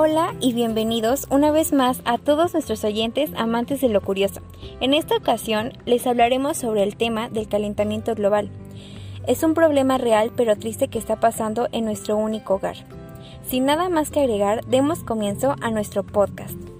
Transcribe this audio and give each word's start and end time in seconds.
Hola 0.00 0.32
y 0.38 0.52
bienvenidos 0.52 1.26
una 1.28 1.50
vez 1.50 1.72
más 1.72 2.02
a 2.04 2.18
todos 2.18 2.52
nuestros 2.52 2.84
oyentes 2.84 3.32
amantes 3.36 3.80
de 3.80 3.88
lo 3.88 4.00
curioso. 4.00 4.40
En 4.80 4.94
esta 4.94 5.16
ocasión 5.16 5.72
les 5.86 6.06
hablaremos 6.06 6.56
sobre 6.56 6.84
el 6.84 6.94
tema 6.94 7.28
del 7.28 7.48
calentamiento 7.48 8.14
global. 8.14 8.48
Es 9.26 9.42
un 9.42 9.54
problema 9.54 9.98
real 9.98 10.30
pero 10.36 10.56
triste 10.56 10.86
que 10.86 11.00
está 11.00 11.18
pasando 11.18 11.66
en 11.72 11.84
nuestro 11.84 12.16
único 12.16 12.54
hogar. 12.54 12.76
Sin 13.44 13.64
nada 13.64 13.88
más 13.88 14.12
que 14.12 14.20
agregar, 14.20 14.64
demos 14.66 15.02
comienzo 15.02 15.56
a 15.60 15.72
nuestro 15.72 16.04
podcast. 16.04 16.77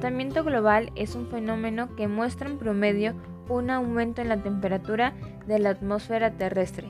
Calentamiento 0.00 0.44
global 0.44 0.90
es 0.96 1.14
un 1.14 1.26
fenómeno 1.26 1.94
que 1.94 2.08
muestra 2.08 2.48
en 2.48 2.56
promedio 2.56 3.12
un 3.50 3.68
aumento 3.68 4.22
en 4.22 4.30
la 4.30 4.42
temperatura 4.42 5.12
de 5.46 5.58
la 5.58 5.70
atmósfera 5.70 6.30
terrestre 6.30 6.88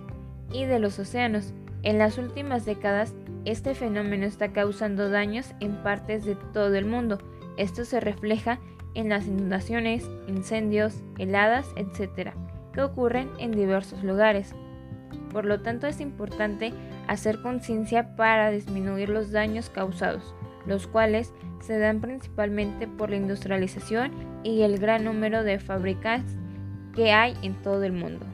y 0.53 0.65
de 0.65 0.79
los 0.79 0.97
océanos. 1.01 1.53
En 1.83 1.99
las 1.99 2.19
últimas 2.19 2.65
décadas, 2.65 3.13
este 3.45 3.75
fenómeno 3.75 4.27
está 4.27 4.53
causando 4.53 5.11
daños 5.11 5.55
en 5.59 5.83
partes 5.83 6.25
de 6.25 6.37
todo 6.37 6.73
el 6.77 6.85
mundo. 6.85 7.19
Esto 7.57 7.85
se 7.85 7.99
refleja 7.99 8.61
en 8.95 9.09
las 9.09 9.27
inundaciones, 9.27 10.09
incendios, 10.29 11.03
heladas, 11.19 11.67
etc., 11.75 12.31
que 12.73 12.83
ocurren 12.83 13.29
en 13.41 13.51
diversos 13.51 14.05
lugares. 14.05 14.55
Por 15.33 15.47
lo 15.47 15.63
tanto, 15.63 15.89
es 15.89 16.01
importante 16.01 16.73
hacer 17.09 17.43
conciencia 17.43 18.15
para 18.15 18.53
disminuir 18.53 19.09
los 19.09 19.33
daños 19.33 19.69
causados, 19.69 20.33
los 20.67 20.87
cuales 20.87 21.33
se 21.61 21.79
dan 21.79 22.01
principalmente 22.01 22.87
por 22.87 23.11
la 23.11 23.17
industrialización 23.17 24.13
y 24.43 24.63
el 24.63 24.79
gran 24.79 25.05
número 25.05 25.45
de 25.45 25.59
fábricas 25.59 26.23
que 26.95 27.13
hay 27.13 27.37
en 27.43 27.55
todo 27.55 27.85
el 27.85 27.93
mundo. 27.93 28.30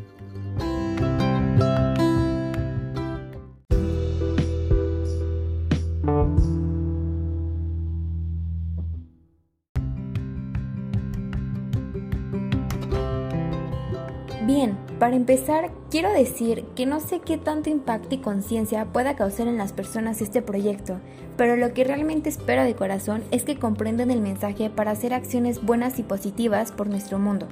Bien, 14.46 14.76
para 15.00 15.16
empezar, 15.16 15.72
quiero 15.90 16.12
decir 16.12 16.64
que 16.76 16.86
no 16.86 17.00
sé 17.00 17.18
qué 17.18 17.36
tanto 17.36 17.68
impacto 17.68 18.14
y 18.14 18.18
conciencia 18.18 18.84
pueda 18.84 19.16
causar 19.16 19.48
en 19.48 19.58
las 19.58 19.72
personas 19.72 20.22
este 20.22 20.40
proyecto, 20.40 21.00
pero 21.36 21.56
lo 21.56 21.74
que 21.74 21.82
realmente 21.82 22.28
espero 22.28 22.62
de 22.62 22.76
corazón 22.76 23.24
es 23.32 23.42
que 23.42 23.58
comprendan 23.58 24.12
el 24.12 24.20
mensaje 24.20 24.70
para 24.70 24.92
hacer 24.92 25.14
acciones 25.14 25.64
buenas 25.64 25.98
y 25.98 26.04
positivas 26.04 26.70
por 26.70 26.86
nuestro 26.86 27.18
mundo. 27.18 27.48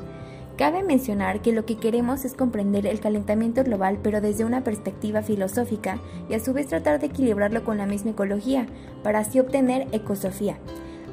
Cabe 0.56 0.84
mencionar 0.84 1.42
que 1.42 1.50
lo 1.50 1.66
que 1.66 1.78
queremos 1.78 2.24
es 2.24 2.34
comprender 2.34 2.86
el 2.86 3.00
calentamiento 3.00 3.64
global 3.64 3.98
pero 4.00 4.20
desde 4.20 4.44
una 4.44 4.62
perspectiva 4.62 5.20
filosófica 5.22 5.98
y 6.30 6.34
a 6.34 6.38
su 6.38 6.52
vez 6.52 6.68
tratar 6.68 7.00
de 7.00 7.06
equilibrarlo 7.06 7.64
con 7.64 7.76
la 7.76 7.86
misma 7.86 8.12
ecología, 8.12 8.68
para 9.02 9.18
así 9.18 9.40
obtener 9.40 9.88
ecosofía. 9.90 10.58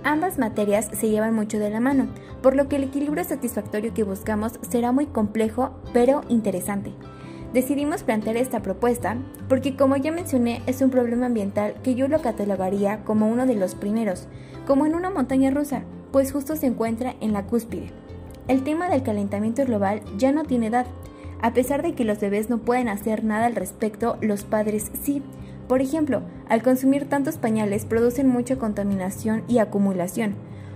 Ambas 0.04 0.40
materias 0.40 0.90
se 0.94 1.10
llevan 1.10 1.36
mucho 1.36 1.60
de 1.60 1.70
la 1.70 1.80
mano, 1.80 2.08
por 2.42 2.56
lo 2.56 2.68
que 2.68 2.78
el 2.78 2.86
equilibrio 2.86 3.24
satisfactorio 3.24 3.94
que 3.94 4.04
buscamos 4.04 4.54
será 4.68 4.92
muy 4.92 5.06
complejo 5.06 5.72
pero 5.94 6.22
interesante. 6.28 6.92
Decidimos 7.54 8.04
plantear 8.04 8.38
esta 8.38 8.62
propuesta 8.62 9.18
porque 9.48 9.76
como 9.76 9.98
ya 9.98 10.12
mencioné 10.12 10.62
es 10.66 10.82
un 10.82 10.90
problema 10.90 11.28
ambiental 11.28 11.76
que 11.84 11.96
yo 11.96 12.08
lo 12.08 12.22
catalogaría 12.22 13.04
como 13.04 13.28
uno 13.28 13.46
de 13.46 13.56
los 13.56 13.76
primeros, 13.76 14.28
como 14.66 14.86
en 14.86 14.96
una 14.96 15.12
montaña 15.12 15.52
rusa, 15.52 15.84
pues 16.12 16.32
justo 16.32 16.56
se 16.56 16.68
encuentra 16.68 17.16
en 17.20 17.34
la 17.34 17.46
cúspide. 17.46 17.92
El 18.48 18.64
tema 18.64 18.90
del 18.90 19.04
calentamiento 19.04 19.66
global 19.66 20.02
ya 20.18 20.32
no 20.32 20.46
tiene 20.46 20.68
edad. 20.68 20.88
A 21.42 21.54
pesar 21.54 21.84
de 21.84 21.94
que 21.94 22.06
los 22.06 22.20
bebés 22.20 22.50
no 22.50 22.60
pueden 22.60 22.88
hacer 22.88 23.24
nada 23.24 23.46
al 23.46 23.56
respecto, 23.56 24.18
los 24.22 24.44
padres 24.44 24.92
sí, 25.04 25.22
por 25.72 25.82
ejemplo, 25.82 26.22
al 26.50 26.64
consumir 26.64 27.08
tantos 27.08 27.38
pañales 27.38 27.86
producen 27.86 28.28
mucha 28.28 28.58
contaminación 28.58 29.46
y 29.48 29.60
acumulación. 29.60 30.36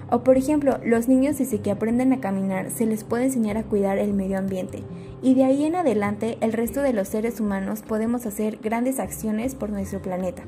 O 0.09 0.23
por 0.23 0.37
ejemplo, 0.37 0.79
los 0.85 1.09
niños 1.09 1.37
desde 1.37 1.59
que 1.59 1.69
aprenden 1.69 2.13
a 2.13 2.21
caminar 2.21 2.71
se 2.71 2.85
les 2.85 3.03
puede 3.03 3.25
enseñar 3.25 3.57
a 3.57 3.63
cuidar 3.63 3.97
el 3.97 4.13
medio 4.13 4.37
ambiente. 4.37 4.83
Y 5.21 5.33
de 5.33 5.43
ahí 5.43 5.65
en 5.65 5.75
adelante 5.75 6.37
el 6.39 6.53
resto 6.53 6.81
de 6.81 6.93
los 6.93 7.09
seres 7.09 7.41
humanos 7.41 7.81
podemos 7.81 8.25
hacer 8.25 8.59
grandes 8.63 9.01
acciones 9.01 9.53
por 9.53 9.69
nuestro 9.69 10.01
planeta. 10.01 10.43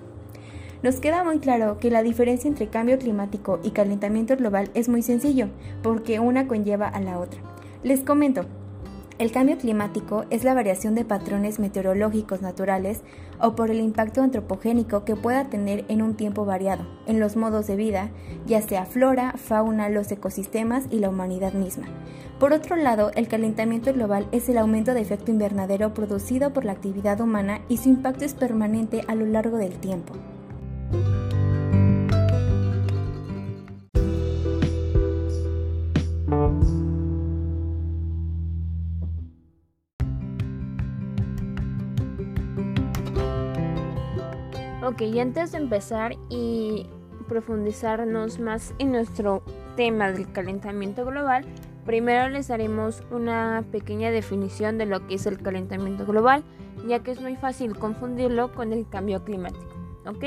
Nos 0.81 1.01
queda 1.01 1.25
muy 1.25 1.39
claro 1.39 1.77
que 1.77 1.91
la 1.91 2.01
diferencia 2.01 2.47
entre 2.47 2.69
cambio 2.69 2.97
climático 2.99 3.59
y 3.63 3.71
calentamiento 3.71 4.37
global 4.37 4.71
es 4.75 4.87
muy 4.87 5.01
sencillo, 5.01 5.49
porque 5.83 6.21
una 6.21 6.47
conlleva 6.47 6.87
a 6.87 7.01
la 7.01 7.19
otra. 7.19 7.41
Les 7.83 7.99
comento, 7.99 8.45
el 9.19 9.31
cambio 9.31 9.57
climático 9.57 10.25
es 10.29 10.43
la 10.43 10.53
variación 10.53 10.93
de 10.93 11.05
patrones 11.05 11.59
meteorológicos 11.59 12.41
naturales 12.41 13.01
o 13.39 13.55
por 13.55 13.71
el 13.71 13.79
impacto 13.79 14.21
antropogénico 14.21 15.05
que 15.05 15.15
pueda 15.15 15.49
tener 15.49 15.85
en 15.87 16.01
un 16.01 16.15
tiempo 16.15 16.45
variado, 16.45 16.85
en 17.07 17.19
los 17.19 17.35
modos 17.35 17.67
de 17.67 17.75
vida, 17.75 18.09
ya 18.45 18.61
sea 18.61 18.85
flora, 18.85 19.33
fauna, 19.37 19.89
los 19.89 20.11
ecosistemas 20.11 20.85
y 20.91 20.99
la 20.99 21.09
humanidad 21.09 21.53
misma. 21.53 21.87
Por 22.39 22.53
otro 22.53 22.75
lado, 22.75 23.11
el 23.15 23.27
calentamiento 23.27 23.91
global 23.91 24.27
es 24.31 24.47
el 24.49 24.59
aumento 24.59 24.93
de 24.93 25.01
efecto 25.01 25.31
invernadero 25.31 25.93
producido 25.93 26.53
por 26.53 26.65
la 26.65 26.73
actividad 26.73 27.19
humana 27.19 27.61
y 27.67 27.77
su 27.77 27.89
impacto 27.89 28.25
es 28.25 28.35
permanente 28.35 29.03
a 29.07 29.15
lo 29.15 29.25
largo 29.25 29.57
del 29.57 29.73
tiempo. 29.79 30.13
Ok, 44.87 45.01
y 45.01 45.19
antes 45.19 45.51
de 45.51 45.57
empezar 45.57 46.15
y 46.29 46.85
profundizarnos 47.27 48.39
más 48.39 48.73
en 48.79 48.93
nuestro 48.93 49.43
tema 49.75 50.13
del 50.13 50.31
calentamiento 50.31 51.03
global, 51.03 51.43
primero 51.85 52.29
les 52.29 52.47
daremos 52.47 53.03
una 53.11 53.65
pequeña 53.69 54.11
definición 54.11 54.77
de 54.77 54.85
lo 54.85 55.05
que 55.05 55.15
es 55.15 55.25
el 55.25 55.41
calentamiento 55.41 56.05
global, 56.05 56.41
ya 56.87 56.99
que 56.99 57.11
es 57.11 57.19
muy 57.19 57.35
fácil 57.35 57.77
confundirlo 57.77 58.53
con 58.53 58.71
el 58.71 58.87
cambio 58.87 59.25
climático. 59.25 59.67
¿Ok? 60.05 60.23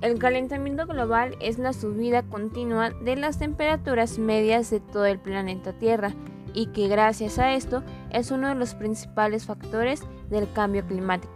El 0.00 0.18
calentamiento 0.18 0.84
global 0.88 1.36
es 1.38 1.60
la 1.60 1.72
subida 1.72 2.24
continua 2.24 2.90
de 2.90 3.14
las 3.14 3.38
temperaturas 3.38 4.18
medias 4.18 4.68
de 4.70 4.80
todo 4.80 5.06
el 5.06 5.20
planeta 5.20 5.74
Tierra 5.74 6.12
y 6.54 6.66
que 6.72 6.88
gracias 6.88 7.38
a 7.38 7.54
esto 7.54 7.84
es 8.10 8.32
uno 8.32 8.48
de 8.48 8.56
los 8.56 8.74
principales 8.74 9.46
factores 9.46 10.02
del 10.28 10.52
cambio 10.52 10.84
climático. 10.84 11.32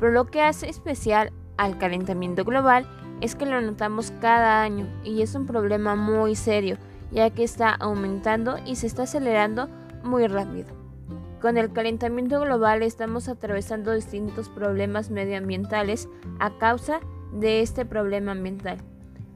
Pero 0.00 0.12
lo 0.12 0.24
que 0.24 0.40
hace 0.40 0.70
especial 0.70 1.34
al 1.56 1.78
calentamiento 1.78 2.44
global 2.44 2.86
es 3.20 3.34
que 3.34 3.46
lo 3.46 3.60
notamos 3.60 4.12
cada 4.20 4.62
año 4.62 4.86
y 5.04 5.22
es 5.22 5.34
un 5.34 5.46
problema 5.46 5.96
muy 5.96 6.34
serio, 6.34 6.76
ya 7.10 7.30
que 7.30 7.44
está 7.44 7.70
aumentando 7.70 8.56
y 8.66 8.76
se 8.76 8.86
está 8.86 9.04
acelerando 9.04 9.68
muy 10.04 10.26
rápido. 10.26 10.68
Con 11.40 11.58
el 11.58 11.72
calentamiento 11.72 12.40
global 12.40 12.82
estamos 12.82 13.28
atravesando 13.28 13.92
distintos 13.92 14.48
problemas 14.48 15.10
medioambientales 15.10 16.08
a 16.38 16.56
causa 16.58 17.00
de 17.32 17.60
este 17.60 17.84
problema 17.84 18.32
ambiental. 18.32 18.78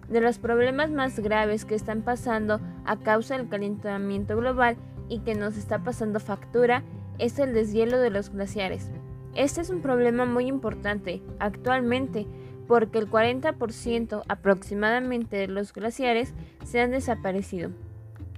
De 0.09 0.21
los 0.21 0.39
problemas 0.39 0.91
más 0.91 1.21
graves 1.21 1.65
que 1.65 1.75
están 1.75 2.03
pasando 2.03 2.61
a 2.85 2.97
causa 2.97 3.37
del 3.37 3.49
calentamiento 3.49 4.37
global 4.37 4.77
y 5.09 5.21
que 5.21 5.35
nos 5.35 5.57
está 5.57 5.85
pasando 5.85 6.21
factura 6.21 6.83
es 7.19 7.39
el 7.39 7.55
deshielo 7.55 7.99
de 7.99 8.11
los 8.11 8.31
glaciares. 8.31 8.91
Este 9.35 9.61
es 9.61 9.71
un 9.71 9.81
problema 9.81 10.25
muy 10.25 10.47
importante 10.47 11.23
actualmente 11.39 12.27
porque 12.67 12.99
el 12.99 13.11
40% 13.11 14.23
aproximadamente 14.29 15.37
de 15.37 15.49
los 15.49 15.73
glaciares 15.73 16.35
se 16.65 16.81
han 16.81 16.93
desaparecido, 16.93 17.71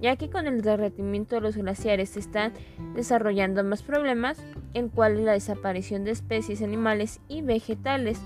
ya 0.01 0.15
que 0.15 0.29
con 0.29 0.47
el 0.47 0.61
derretimiento 0.61 1.35
de 1.35 1.41
los 1.41 1.55
glaciares 1.55 2.09
se 2.09 2.19
están 2.19 2.53
desarrollando 2.95 3.63
más 3.63 3.83
problemas, 3.83 4.43
en 4.73 4.89
cual 4.89 5.23
la 5.23 5.33
desaparición 5.33 6.03
de 6.03 6.11
especies 6.11 6.61
animales 6.61 7.21
y 7.27 7.41
vegetales. 7.41 8.19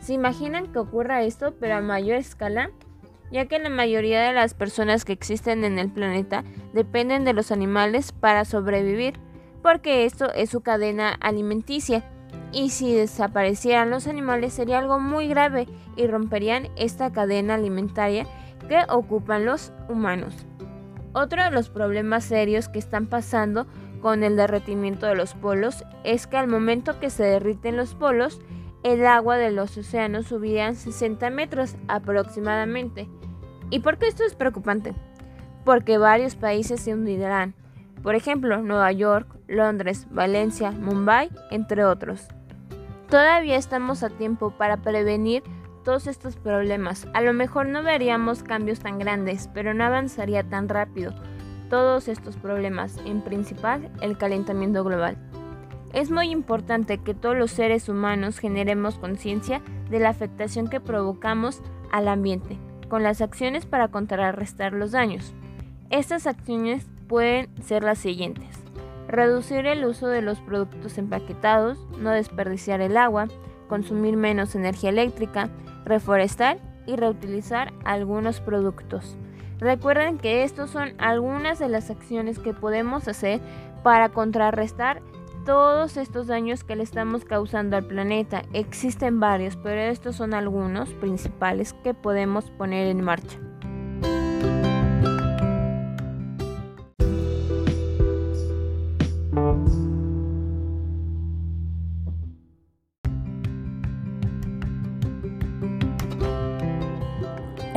¿Se 0.00 0.12
imaginan 0.14 0.72
que 0.72 0.78
ocurra 0.78 1.24
esto 1.24 1.54
pero 1.58 1.74
a 1.76 1.80
mayor 1.80 2.16
escala? 2.16 2.70
ya 3.30 3.46
que 3.46 3.58
la 3.58 3.68
mayoría 3.68 4.22
de 4.22 4.32
las 4.32 4.54
personas 4.54 5.04
que 5.04 5.12
existen 5.12 5.64
en 5.64 5.78
el 5.78 5.90
planeta 5.90 6.44
dependen 6.72 7.24
de 7.24 7.32
los 7.32 7.52
animales 7.52 8.12
para 8.12 8.44
sobrevivir 8.44 9.14
porque 9.62 10.04
esto 10.04 10.32
es 10.32 10.50
su 10.50 10.60
cadena 10.60 11.10
alimenticia. 11.20 12.04
Y 12.52 12.70
si 12.70 12.94
desaparecieran 12.94 13.90
los 13.90 14.06
animales 14.06 14.52
sería 14.52 14.78
algo 14.78 14.98
muy 14.98 15.28
grave 15.28 15.68
y 15.96 16.06
romperían 16.06 16.68
esta 16.76 17.12
cadena 17.12 17.54
alimentaria 17.54 18.26
que 18.68 18.80
ocupan 18.88 19.44
los 19.44 19.72
humanos. 19.88 20.46
Otro 21.12 21.42
de 21.42 21.50
los 21.50 21.70
problemas 21.70 22.24
serios 22.24 22.68
que 22.68 22.78
están 22.78 23.06
pasando 23.06 23.66
con 24.00 24.22
el 24.22 24.36
derretimiento 24.36 25.06
de 25.06 25.14
los 25.14 25.34
polos 25.34 25.84
es 26.04 26.26
que 26.26 26.36
al 26.36 26.48
momento 26.48 26.98
que 27.00 27.10
se 27.10 27.24
derriten 27.24 27.76
los 27.76 27.94
polos, 27.94 28.40
el 28.82 29.04
agua 29.06 29.36
de 29.36 29.50
los 29.50 29.76
océanos 29.76 30.26
subiría 30.26 30.72
60 30.74 31.30
metros 31.30 31.76
aproximadamente. 31.88 33.08
¿Y 33.70 33.80
por 33.80 33.98
qué 33.98 34.08
esto 34.08 34.24
es 34.24 34.34
preocupante? 34.34 34.94
Porque 35.64 35.98
varios 35.98 36.34
países 36.34 36.80
se 36.80 36.94
hundirán, 36.94 37.54
por 38.02 38.14
ejemplo, 38.14 38.62
Nueva 38.62 38.90
York, 38.92 39.39
Londres, 39.50 40.06
Valencia, 40.10 40.70
Mumbai, 40.70 41.30
entre 41.50 41.84
otros. 41.84 42.28
Todavía 43.08 43.56
estamos 43.56 44.02
a 44.02 44.08
tiempo 44.08 44.52
para 44.52 44.78
prevenir 44.78 45.42
todos 45.84 46.06
estos 46.06 46.36
problemas. 46.36 47.08
A 47.12 47.20
lo 47.20 47.32
mejor 47.32 47.66
no 47.66 47.82
veríamos 47.82 48.42
cambios 48.42 48.78
tan 48.78 48.98
grandes, 48.98 49.50
pero 49.52 49.74
no 49.74 49.84
avanzaría 49.84 50.48
tan 50.48 50.68
rápido 50.68 51.12
todos 51.68 52.08
estos 52.08 52.36
problemas, 52.36 52.98
en 53.04 53.22
principal 53.22 53.90
el 54.00 54.16
calentamiento 54.16 54.84
global. 54.84 55.16
Es 55.92 56.10
muy 56.10 56.30
importante 56.30 56.98
que 56.98 57.14
todos 57.14 57.36
los 57.36 57.50
seres 57.50 57.88
humanos 57.88 58.38
generemos 58.38 58.98
conciencia 58.98 59.60
de 59.90 59.98
la 59.98 60.10
afectación 60.10 60.68
que 60.68 60.80
provocamos 60.80 61.62
al 61.90 62.06
ambiente, 62.06 62.58
con 62.88 63.02
las 63.02 63.20
acciones 63.20 63.66
para 63.66 63.88
contrarrestar 63.88 64.72
los 64.72 64.92
daños. 64.92 65.34
Estas 65.90 66.28
acciones 66.28 66.86
pueden 67.08 67.48
ser 67.62 67.82
las 67.82 67.98
siguientes. 67.98 68.59
Reducir 69.10 69.66
el 69.66 69.84
uso 69.84 70.06
de 70.06 70.22
los 70.22 70.38
productos 70.38 70.96
empaquetados, 70.96 71.78
no 71.98 72.10
desperdiciar 72.10 72.80
el 72.80 72.96
agua, 72.96 73.26
consumir 73.68 74.16
menos 74.16 74.54
energía 74.54 74.90
eléctrica, 74.90 75.50
reforestar 75.84 76.58
y 76.86 76.94
reutilizar 76.94 77.72
algunos 77.84 78.40
productos. 78.40 79.16
Recuerden 79.58 80.16
que 80.18 80.44
estos 80.44 80.70
son 80.70 80.92
algunas 80.98 81.58
de 81.58 81.68
las 81.68 81.90
acciones 81.90 82.38
que 82.38 82.54
podemos 82.54 83.08
hacer 83.08 83.40
para 83.82 84.10
contrarrestar 84.10 85.02
todos 85.44 85.96
estos 85.96 86.28
daños 86.28 86.62
que 86.62 86.76
le 86.76 86.84
estamos 86.84 87.24
causando 87.24 87.76
al 87.76 87.86
planeta. 87.86 88.42
Existen 88.52 89.18
varios, 89.18 89.56
pero 89.56 89.80
estos 89.80 90.14
son 90.14 90.34
algunos 90.34 90.88
principales 90.90 91.72
que 91.82 91.94
podemos 91.94 92.48
poner 92.52 92.86
en 92.86 93.02
marcha. 93.02 93.40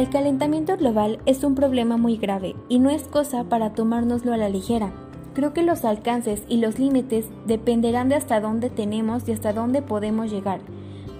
El 0.04 0.10
calentamiento 0.10 0.76
global 0.76 1.20
es 1.26 1.46
un 1.46 1.56
problema 1.56 1.96
muy 1.96 2.18
grave 2.18 2.58
y 2.68 2.80
no 2.80 2.90
es 2.90 3.04
cosa 3.04 3.46
para 3.46 3.74
tomárnoslo 3.74 4.34
a 4.34 4.38
la 4.38 4.50
ligera. 4.50 4.92
Creo 5.34 5.54
que 5.54 5.64
los 5.64 5.86
alcances 5.86 6.44
y 6.50 6.58
los 6.58 6.78
límites 6.78 7.28
dependerán 7.48 8.10
de 8.10 8.16
hasta 8.16 8.42
dónde 8.42 8.70
tenemos 8.70 9.26
y 9.30 9.32
hasta 9.32 9.54
dónde 9.54 9.82
podemos 9.82 10.30
llegar. 10.30 10.60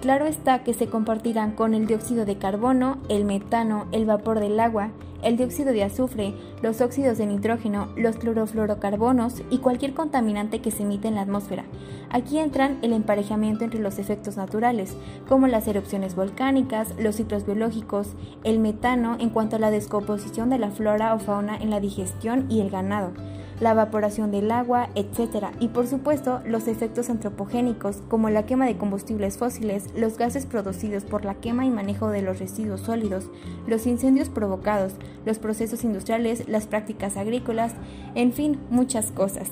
Claro 0.04 0.26
está 0.26 0.64
que 0.64 0.74
se 0.74 0.88
compartirán 0.88 1.52
con 1.52 1.72
el 1.72 1.86
dióxido 1.86 2.26
de 2.26 2.36
carbono, 2.36 2.98
el 3.08 3.24
metano, 3.24 3.86
el 3.90 4.04
vapor 4.04 4.38
del 4.38 4.60
agua, 4.60 4.90
el 5.22 5.38
dióxido 5.38 5.72
de 5.72 5.82
azufre, 5.82 6.34
los 6.60 6.82
óxidos 6.82 7.16
de 7.16 7.24
nitrógeno, 7.24 7.88
los 7.96 8.16
clorofluorocarbonos 8.16 9.40
y 9.48 9.60
cualquier 9.60 9.94
contaminante 9.94 10.60
que 10.60 10.70
se 10.70 10.82
emite 10.82 11.08
en 11.08 11.14
la 11.14 11.22
atmósfera. 11.22 11.64
Aquí 12.10 12.38
entran 12.38 12.80
el 12.82 12.92
emparejamiento 12.92 13.64
entre 13.64 13.80
los 13.80 13.98
efectos 13.98 14.36
naturales, 14.36 14.94
como 15.26 15.46
las 15.46 15.66
erupciones 15.68 16.14
volcánicas, 16.14 16.92
los 16.98 17.14
ciclos 17.14 17.46
biológicos, 17.46 18.08
el 18.44 18.58
metano 18.58 19.16
en 19.18 19.30
cuanto 19.30 19.56
a 19.56 19.58
la 19.58 19.70
descomposición 19.70 20.50
de 20.50 20.58
la 20.58 20.70
flora 20.70 21.14
o 21.14 21.18
fauna 21.18 21.56
en 21.56 21.70
la 21.70 21.80
digestión 21.80 22.44
y 22.50 22.60
el 22.60 22.68
ganado 22.68 23.12
la 23.60 23.72
evaporación 23.72 24.30
del 24.30 24.50
agua, 24.50 24.88
etc. 24.94 25.46
Y 25.60 25.68
por 25.68 25.86
supuesto 25.86 26.40
los 26.46 26.68
efectos 26.68 27.10
antropogénicos 27.10 28.02
como 28.08 28.30
la 28.30 28.46
quema 28.46 28.66
de 28.66 28.76
combustibles 28.76 29.38
fósiles, 29.38 29.88
los 29.94 30.18
gases 30.18 30.46
producidos 30.46 31.04
por 31.04 31.24
la 31.24 31.34
quema 31.36 31.64
y 31.64 31.70
manejo 31.70 32.08
de 32.08 32.22
los 32.22 32.38
residuos 32.38 32.80
sólidos, 32.80 33.30
los 33.66 33.86
incendios 33.86 34.28
provocados, 34.28 34.94
los 35.24 35.38
procesos 35.38 35.84
industriales, 35.84 36.48
las 36.48 36.66
prácticas 36.66 37.16
agrícolas, 37.16 37.74
en 38.14 38.32
fin, 38.32 38.58
muchas 38.70 39.10
cosas. 39.10 39.48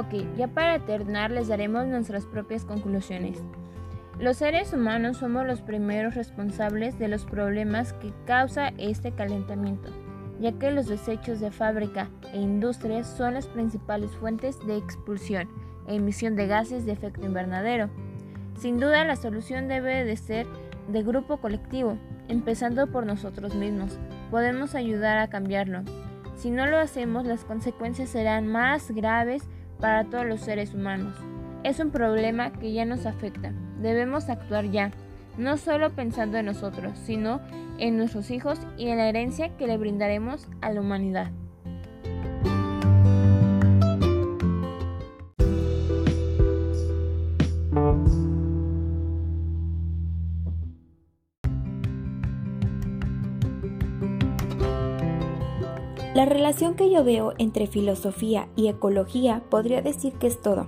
Ok, 0.00 0.14
ya 0.34 0.48
para 0.48 0.78
terminar 0.78 1.30
les 1.30 1.48
daremos 1.48 1.86
nuestras 1.86 2.24
propias 2.24 2.64
conclusiones. 2.64 3.44
Los 4.18 4.38
seres 4.38 4.72
humanos 4.72 5.18
somos 5.18 5.44
los 5.46 5.60
primeros 5.60 6.14
responsables 6.14 6.98
de 6.98 7.08
los 7.08 7.26
problemas 7.26 7.92
que 7.92 8.10
causa 8.24 8.68
este 8.78 9.12
calentamiento, 9.12 9.90
ya 10.40 10.52
que 10.52 10.70
los 10.70 10.86
desechos 10.86 11.38
de 11.40 11.50
fábrica 11.50 12.08
e 12.32 12.40
industrias 12.40 13.14
son 13.14 13.34
las 13.34 13.46
principales 13.46 14.10
fuentes 14.12 14.58
de 14.66 14.78
expulsión 14.78 15.50
e 15.86 15.96
emisión 15.96 16.34
de 16.34 16.46
gases 16.46 16.86
de 16.86 16.92
efecto 16.92 17.26
invernadero. 17.26 17.90
Sin 18.58 18.80
duda 18.80 19.04
la 19.04 19.16
solución 19.16 19.68
debe 19.68 20.06
de 20.06 20.16
ser 20.16 20.46
de 20.88 21.02
grupo 21.02 21.42
colectivo, 21.42 21.98
empezando 22.28 22.86
por 22.86 23.04
nosotros 23.04 23.54
mismos. 23.54 23.98
Podemos 24.30 24.74
ayudar 24.74 25.18
a 25.18 25.28
cambiarlo. 25.28 25.82
Si 26.36 26.50
no 26.50 26.66
lo 26.66 26.78
hacemos, 26.78 27.26
las 27.26 27.44
consecuencias 27.44 28.08
serán 28.08 28.46
más 28.46 28.92
graves 28.92 29.46
para 29.80 30.04
todos 30.04 30.26
los 30.26 30.40
seres 30.40 30.74
humanos. 30.74 31.14
Es 31.62 31.80
un 31.80 31.90
problema 31.90 32.52
que 32.52 32.72
ya 32.72 32.84
nos 32.84 33.06
afecta. 33.06 33.52
Debemos 33.80 34.28
actuar 34.28 34.70
ya, 34.70 34.90
no 35.36 35.56
solo 35.56 35.90
pensando 35.90 36.38
en 36.38 36.46
nosotros, 36.46 36.98
sino 37.04 37.40
en 37.78 37.96
nuestros 37.96 38.30
hijos 38.30 38.58
y 38.76 38.88
en 38.88 38.98
la 38.98 39.08
herencia 39.08 39.56
que 39.56 39.66
le 39.66 39.78
brindaremos 39.78 40.48
a 40.60 40.70
la 40.70 40.80
humanidad. 40.80 41.30
La 56.20 56.26
relación 56.26 56.74
que 56.74 56.90
yo 56.90 57.02
veo 57.02 57.32
entre 57.38 57.66
filosofía 57.66 58.46
y 58.54 58.68
ecología 58.68 59.42
podría 59.48 59.80
decir 59.80 60.12
que 60.12 60.26
es 60.26 60.38
todo. 60.38 60.66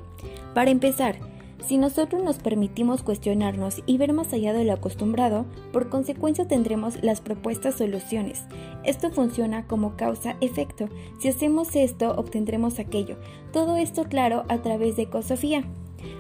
Para 0.55 0.71
empezar, 0.71 1.17
si 1.63 1.77
nosotros 1.77 2.23
nos 2.23 2.39
permitimos 2.39 3.03
cuestionarnos 3.03 3.83
y 3.85 3.99
ver 3.99 4.15
más 4.15 4.33
allá 4.33 4.55
de 4.55 4.65
lo 4.65 4.73
acostumbrado, 4.73 5.45
por 5.71 5.91
consecuencia 5.91 6.49
tendremos 6.49 7.03
las 7.05 7.21
propuestas 7.21 7.75
soluciones. 7.75 8.45
Esto 8.83 9.11
funciona 9.11 9.67
como 9.67 9.95
causa-efecto. 9.95 10.89
Si 11.19 11.29
hacemos 11.29 11.77
esto, 11.77 12.15
obtendremos 12.17 12.79
aquello. 12.79 13.19
Todo 13.53 13.77
esto 13.77 14.05
claro 14.05 14.45
a 14.49 14.63
través 14.63 14.97
de 14.97 15.03
ecosofía. 15.03 15.65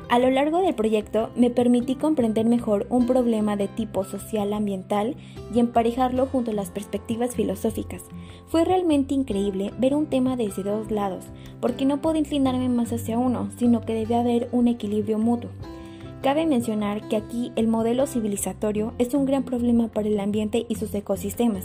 A 0.08 0.18
lo 0.18 0.30
largo 0.30 0.58
del 0.58 0.74
proyecto 0.74 1.30
me 1.36 1.50
permití 1.50 1.94
comprender 1.94 2.44
mejor 2.44 2.86
un 2.90 3.06
problema 3.06 3.56
de 3.56 3.68
tipo 3.68 4.04
social 4.04 4.52
ambiental 4.52 5.16
y 5.54 5.58
emparejarlo 5.58 6.26
junto 6.26 6.50
a 6.50 6.54
las 6.54 6.70
perspectivas 6.70 7.34
filosóficas. 7.34 8.02
Fue 8.46 8.64
realmente 8.64 9.14
increíble 9.14 9.72
ver 9.78 9.94
un 9.94 10.06
tema 10.06 10.36
desde 10.36 10.62
dos 10.62 10.90
lados, 10.90 11.24
porque 11.60 11.84
no 11.84 12.02
puedo 12.02 12.16
inclinarme 12.18 12.68
más 12.68 12.92
hacia 12.92 13.18
uno, 13.18 13.48
sino 13.56 13.80
que 13.80 13.94
debe 13.94 14.16
haber 14.16 14.48
un 14.52 14.68
equilibrio 14.68 15.18
mutuo. 15.18 15.50
Cabe 16.22 16.46
mencionar 16.46 17.08
que 17.08 17.16
aquí 17.16 17.50
el 17.56 17.66
modelo 17.66 18.06
civilizatorio 18.06 18.92
es 18.98 19.12
un 19.12 19.26
gran 19.26 19.42
problema 19.42 19.88
para 19.88 20.06
el 20.06 20.20
ambiente 20.20 20.66
y 20.68 20.76
sus 20.76 20.94
ecosistemas, 20.94 21.64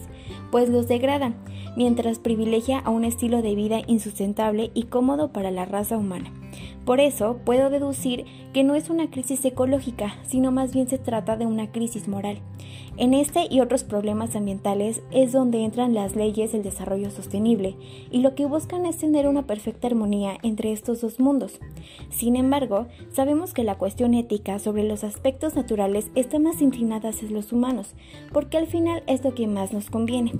pues 0.52 0.70
los 0.70 0.88
degrada, 0.88 1.36
mientras 1.76 2.18
privilegia 2.18 2.80
a 2.80 2.90
un 2.90 3.04
estilo 3.04 3.44
de 3.44 3.54
vida 3.54 3.82
insustentable 3.86 4.72
y 4.74 4.84
cómodo 4.86 5.32
para 5.32 5.52
la 5.52 5.66
raza 5.66 5.96
humana. 5.96 6.32
Por 6.86 7.00
eso 7.00 7.40
puedo 7.44 7.70
deducir 7.70 8.26
que 8.54 8.64
no 8.64 8.76
es 8.76 8.90
una 8.90 9.10
crisis 9.10 9.44
ecológica, 9.46 10.16
sino 10.24 10.52
más 10.52 10.74
bien 10.74 10.88
se 10.88 10.98
trata 10.98 11.38
de 11.38 11.46
una 11.46 11.72
crisis 11.72 12.08
moral. 12.08 12.40
En 12.98 13.14
este 13.14 13.48
y 13.50 13.60
otros 13.60 13.84
problemas 13.84 14.36
ambientales 14.36 15.04
es 15.12 15.32
donde 15.32 15.64
entran 15.64 15.94
las 15.94 16.16
leyes 16.16 16.52
del 16.52 16.64
desarrollo 16.64 17.12
sostenible, 17.12 17.76
y 18.10 18.22
lo 18.22 18.34
que 18.34 18.48
buscan 18.48 18.88
es 18.88 18.98
tener 18.98 19.28
una 19.28 19.46
perfecta 19.46 19.88
armonía 19.88 20.38
entre 20.42 20.72
estos 20.72 21.02
dos 21.02 21.20
mundos. 21.20 21.60
Sin 22.10 22.36
embargo, 22.36 22.88
sabemos 23.12 23.54
que 23.54 23.64
la 23.64 23.78
cuestión 23.78 24.16
ética 24.16 24.58
sobre 24.58 24.84
los 24.84 25.04
aspectos 25.04 25.56
naturales 25.56 26.10
está 26.16 26.40
más 26.40 26.62
inclinada 26.62 27.10
hacia 27.10 27.30
los 27.30 27.54
humanos, 27.54 27.94
porque 28.34 28.58
al 28.58 28.66
final 28.66 29.04
es 29.06 29.24
lo 29.24 29.36
que 29.36 29.46
más 29.46 29.74
nos 29.74 29.92
conviene. 29.92 30.32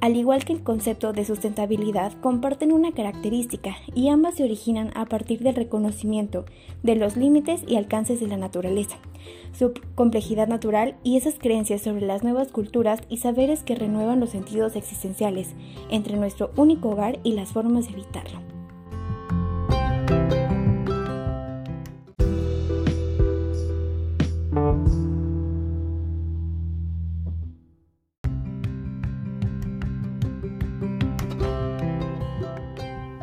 Al 0.00 0.14
igual 0.16 0.44
que 0.44 0.52
el 0.52 0.62
concepto 0.62 1.12
de 1.12 1.24
sustentabilidad, 1.24 2.12
comparten 2.20 2.72
una 2.72 2.92
característica 2.92 3.76
y 3.94 4.08
ambas 4.08 4.34
se 4.34 4.44
originan 4.44 4.90
a 4.94 5.06
partir 5.06 5.40
del 5.40 5.54
reconocimiento 5.54 6.44
de 6.82 6.96
los 6.96 7.16
límites 7.16 7.62
y 7.66 7.76
alcances 7.76 8.20
de 8.20 8.26
la 8.26 8.36
naturaleza, 8.36 8.98
su 9.52 9.72
complejidad 9.94 10.48
natural 10.48 10.96
y 11.02 11.16
esas 11.16 11.38
creencias 11.38 11.80
sobre 11.80 12.06
las 12.06 12.22
nuevas 12.22 12.48
culturas 12.48 13.00
y 13.08 13.18
saberes 13.18 13.62
que 13.62 13.74
renuevan 13.74 14.20
los 14.20 14.30
sentidos 14.30 14.76
existenciales 14.76 15.54
entre 15.90 16.16
nuestro 16.16 16.50
único 16.56 16.90
hogar 16.90 17.18
y 17.24 17.32
las 17.32 17.52
formas 17.52 17.86
de 17.86 17.94
evitarlo. 17.94 18.55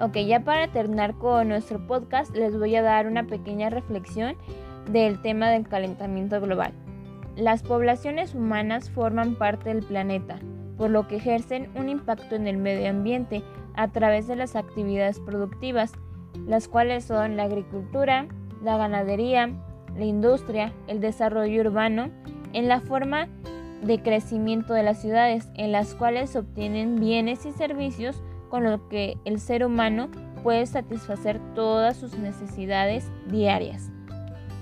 Ok, 0.04 0.18
ya 0.18 0.42
para 0.42 0.68
terminar 0.68 1.18
con 1.18 1.48
nuestro 1.48 1.88
podcast 1.88 2.36
les 2.36 2.60
voy 2.60 2.76
a 2.76 2.82
dar 2.82 3.08
una 3.08 3.24
pequeña 3.24 3.70
reflexión 3.70 4.36
del 4.92 5.22
tema 5.22 5.50
del 5.50 5.66
calentamiento 5.66 6.42
global. 6.42 6.74
Las 7.38 7.64
poblaciones 7.64 8.36
humanas 8.36 8.90
forman 8.90 9.36
parte 9.36 9.70
del 9.70 9.82
planeta, 9.82 10.40
por 10.76 10.90
lo 10.90 11.08
que 11.08 11.16
ejercen 11.16 11.70
un 11.76 11.88
impacto 11.88 12.36
en 12.36 12.48
el 12.48 12.58
medio 12.58 12.90
ambiente 12.90 13.44
a 13.76 13.94
través 13.94 14.28
de 14.28 14.36
las 14.36 14.58
actividades 14.58 15.22
productivas, 15.22 15.94
las 16.46 16.68
cuales 16.68 17.06
son 17.06 17.38
la 17.38 17.44
agricultura, 17.44 18.28
la 18.62 18.76
ganadería, 18.76 19.52
la 19.96 20.04
industria, 20.04 20.74
el 20.88 21.00
desarrollo 21.00 21.62
urbano, 21.62 22.10
en 22.52 22.68
la 22.68 22.82
forma 22.82 23.30
de 23.82 24.02
crecimiento 24.02 24.74
de 24.74 24.84
las 24.84 25.02
ciudades, 25.02 25.48
en 25.56 25.72
las 25.72 25.96
cuales 25.96 26.32
se 26.32 26.40
obtienen 26.40 27.00
bienes 27.00 27.46
y 27.46 27.54
servicios 27.54 28.22
con 28.54 28.66
lo 28.66 28.88
que 28.88 29.18
el 29.26 29.40
ser 29.40 29.66
humano 29.66 30.10
puede 30.44 30.68
satisfacer 30.68 31.40
todas 31.56 31.98
sus 31.98 32.20
necesidades 32.20 33.10
diarias. 33.26 33.90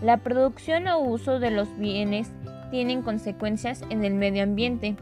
La 0.01 0.15
producción 0.15 0.87
o 0.87 0.99
uso 0.99 1.41
de 1.41 1.51
los 1.51 1.77
bienes 1.77 2.31
tienen 2.69 3.01
consecuencias 3.01 3.83
en 3.89 4.05
el 4.05 4.13
medio 4.13 4.43
ambiente, 4.43 4.95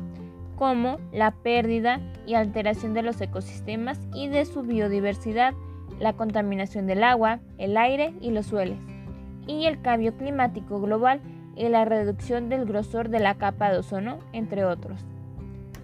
como 0.56 0.98
la 1.14 1.30
pérdida 1.30 2.02
y 2.26 2.34
alteración 2.34 2.96
de 2.96 3.04
los 3.04 3.22
ecosistemas 3.22 4.00
y 4.12 4.28
de 4.28 4.46
su 4.46 4.64
biodiversidad, 4.64 5.54
la 6.00 6.14
contaminación 6.14 6.88
del 6.88 7.04
agua, 7.04 7.42
el 7.60 7.78
aire 7.78 8.16
y 8.22 8.32
los 8.32 8.48
suelos, 8.48 8.80
y 9.46 9.68
el 9.68 9.84
cambio 9.84 10.18
climático 10.18 10.82
global 10.82 11.22
y 11.56 11.70
la 11.70 11.86
reducción 11.86 12.50
del 12.50 12.66
grosor 12.66 13.10
de 13.10 13.20
la 13.20 13.36
capa 13.36 13.72
de 13.72 13.78
ozono, 13.78 14.18
entre 14.34 14.66
otros. 14.66 15.06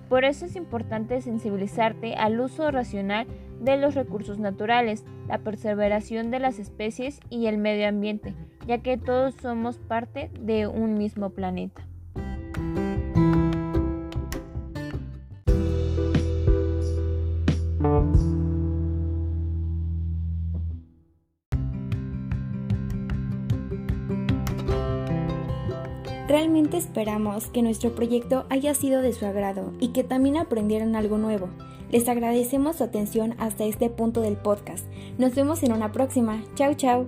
Por 0.10 0.24
eso 0.24 0.46
es 0.46 0.56
importante 0.56 1.20
sensibilizarte 1.22 2.16
al 2.16 2.40
uso 2.40 2.70
racional 2.70 3.28
de 3.60 3.78
los 3.78 3.96
recursos 3.96 4.38
naturales, 4.38 5.04
la 5.28 5.40
perseveración 5.40 6.30
de 6.30 6.40
las 6.40 6.60
especies 6.60 7.20
y 7.30 7.48
el 7.48 7.58
medio 7.58 7.88
ambiente, 7.88 8.36
ya 8.68 8.80
que 8.80 8.98
todos 8.98 9.34
somos 9.36 9.78
parte 9.78 10.30
de 10.40 10.68
un 10.68 10.96
mismo 10.98 11.32
planeta. 11.32 11.88
Realmente 26.28 26.78
esperamos 26.78 27.48
que 27.48 27.62
nuestro 27.62 27.94
proyecto 27.94 28.46
haya 28.50 28.74
sido 28.74 29.02
de 29.02 29.14
su 29.14 29.26
agrado 29.26 29.74
y 29.80 29.90
que 29.90 30.04
también 30.04 30.38
aprendieran 30.38 30.96
algo 30.96 31.20
nuevo. 31.20 31.50
Les 31.92 32.10
agradecemos 32.10 32.78
su 32.78 32.84
atención 32.84 33.36
hasta 33.38 33.66
este 33.66 33.92
punto 33.92 34.22
del 34.22 34.36
podcast. 34.36 34.86
Nos 35.20 35.36
vemos 35.36 35.62
en 35.62 35.72
una 35.72 35.92
próxima. 35.92 36.44
Chao, 36.56 36.74
chao. 36.74 37.06